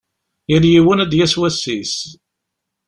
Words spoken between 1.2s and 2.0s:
wass-is.